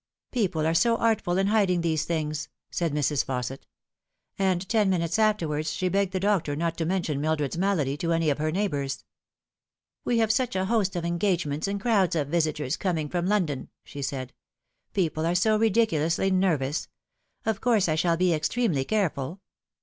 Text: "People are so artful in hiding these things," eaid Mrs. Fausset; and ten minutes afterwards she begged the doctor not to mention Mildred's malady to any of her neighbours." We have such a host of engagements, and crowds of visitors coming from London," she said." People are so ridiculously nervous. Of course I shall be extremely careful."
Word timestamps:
"People 0.31 0.65
are 0.65 0.73
so 0.73 0.97
artful 0.97 1.37
in 1.37 1.45
hiding 1.45 1.81
these 1.81 2.05
things," 2.05 2.49
eaid 2.71 2.89
Mrs. 2.89 3.23
Fausset; 3.23 3.65
and 4.39 4.67
ten 4.67 4.89
minutes 4.89 5.19
afterwards 5.19 5.71
she 5.71 5.89
begged 5.89 6.11
the 6.11 6.19
doctor 6.19 6.55
not 6.55 6.75
to 6.79 6.87
mention 6.87 7.21
Mildred's 7.21 7.55
malady 7.55 7.95
to 7.97 8.11
any 8.11 8.31
of 8.31 8.39
her 8.39 8.51
neighbours." 8.51 9.05
We 10.03 10.17
have 10.17 10.31
such 10.31 10.55
a 10.55 10.65
host 10.65 10.95
of 10.95 11.05
engagements, 11.05 11.67
and 11.67 11.79
crowds 11.79 12.15
of 12.15 12.29
visitors 12.29 12.77
coming 12.77 13.09
from 13.09 13.27
London," 13.27 13.69
she 13.83 14.01
said." 14.01 14.33
People 14.95 15.23
are 15.23 15.35
so 15.35 15.55
ridiculously 15.55 16.31
nervous. 16.31 16.87
Of 17.45 17.61
course 17.61 17.87
I 17.87 17.93
shall 17.93 18.17
be 18.17 18.33
extremely 18.33 18.83
careful." 18.83 19.39